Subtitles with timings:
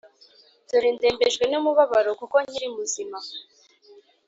[0.67, 3.17] dore ndembejwe n’umubabaro, kuko nkiri muzima’